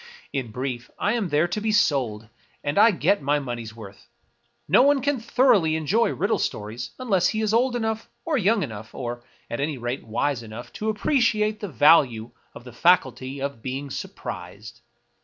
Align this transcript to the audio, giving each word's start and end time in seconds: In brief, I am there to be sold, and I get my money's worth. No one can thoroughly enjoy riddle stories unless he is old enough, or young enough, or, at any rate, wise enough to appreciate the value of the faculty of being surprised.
In 0.33 0.49
brief, 0.49 0.89
I 0.97 1.13
am 1.13 1.29
there 1.29 1.47
to 1.49 1.61
be 1.61 1.71
sold, 1.71 2.27
and 2.63 2.79
I 2.79 2.89
get 2.89 3.21
my 3.21 3.37
money's 3.37 3.75
worth. 3.75 4.07
No 4.67 4.81
one 4.81 4.99
can 4.99 5.19
thoroughly 5.19 5.75
enjoy 5.75 6.09
riddle 6.11 6.39
stories 6.39 6.89
unless 6.97 7.27
he 7.27 7.41
is 7.43 7.53
old 7.53 7.75
enough, 7.75 8.09
or 8.25 8.35
young 8.35 8.63
enough, 8.63 8.95
or, 8.95 9.23
at 9.47 9.59
any 9.59 9.77
rate, 9.77 10.03
wise 10.03 10.41
enough 10.41 10.73
to 10.73 10.89
appreciate 10.89 11.59
the 11.59 11.69
value 11.69 12.31
of 12.55 12.63
the 12.63 12.73
faculty 12.73 13.39
of 13.39 13.61
being 13.61 13.91
surprised. 13.91 14.81